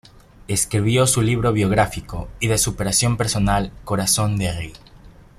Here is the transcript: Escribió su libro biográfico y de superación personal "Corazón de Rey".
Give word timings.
Escribió 0.47 1.05
su 1.05 1.21
libro 1.21 1.53
biográfico 1.53 2.27
y 2.39 2.47
de 2.47 2.57
superación 2.57 3.17
personal 3.17 3.71
"Corazón 3.83 4.35
de 4.39 4.51
Rey". 4.51 4.73